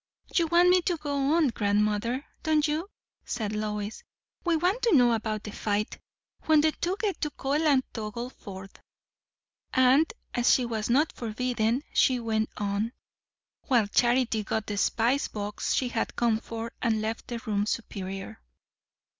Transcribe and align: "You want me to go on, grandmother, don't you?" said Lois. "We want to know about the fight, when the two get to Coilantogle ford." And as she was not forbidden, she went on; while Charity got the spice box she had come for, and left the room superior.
"You 0.33 0.47
want 0.47 0.69
me 0.69 0.81
to 0.81 0.97
go 0.97 1.15
on, 1.35 1.49
grandmother, 1.49 2.25
don't 2.41 2.67
you?" 2.67 2.89
said 3.23 3.53
Lois. 3.55 4.01
"We 4.43 4.55
want 4.55 4.81
to 4.81 4.95
know 4.95 5.11
about 5.13 5.43
the 5.43 5.51
fight, 5.51 5.99
when 6.45 6.61
the 6.61 6.71
two 6.71 6.95
get 6.97 7.21
to 7.21 7.29
Coilantogle 7.29 8.31
ford." 8.31 8.79
And 9.71 10.11
as 10.33 10.51
she 10.51 10.65
was 10.65 10.89
not 10.89 11.11
forbidden, 11.13 11.83
she 11.93 12.19
went 12.19 12.49
on; 12.57 12.93
while 13.67 13.85
Charity 13.85 14.43
got 14.43 14.65
the 14.65 14.77
spice 14.77 15.27
box 15.27 15.75
she 15.75 15.89
had 15.89 16.15
come 16.15 16.39
for, 16.39 16.71
and 16.81 16.99
left 16.99 17.27
the 17.27 17.37
room 17.45 17.67
superior. 17.67 18.41